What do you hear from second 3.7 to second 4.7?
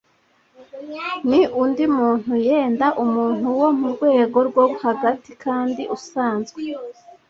murwego rwo